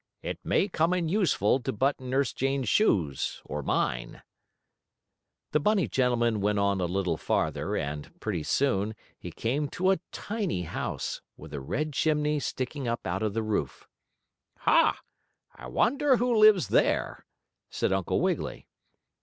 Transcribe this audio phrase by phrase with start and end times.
[0.23, 4.23] "It may come in useful to button Nurse Jane's shoes, or mine."
[5.51, 9.99] The bunny gentleman went on a little farther, and, pretty soon, he came to a
[10.11, 13.87] tiny house, with a red chimney sticking up out of the roof.
[14.61, 14.99] "Ha!
[15.55, 17.27] I wonder who lives there?"
[17.69, 18.65] said Uncle Wiggily.